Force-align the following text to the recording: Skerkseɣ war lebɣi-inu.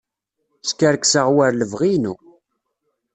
Skerkseɣ 0.69 1.27
war 1.35 1.51
lebɣi-inu. 1.55 2.13